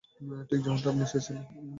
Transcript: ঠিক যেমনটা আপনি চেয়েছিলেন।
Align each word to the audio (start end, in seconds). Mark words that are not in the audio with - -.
ঠিক 0.49 0.59
যেমনটা 0.63 0.87
আপনি 0.89 1.05
চেয়েছিলেন। 1.11 1.43